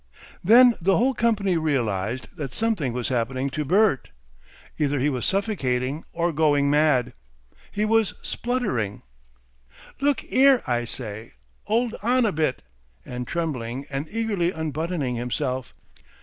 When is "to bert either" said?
3.51-4.97